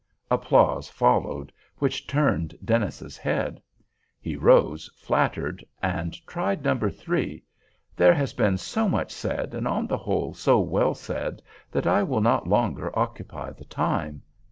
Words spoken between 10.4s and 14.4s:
well said, that I will not longer occupy the time!"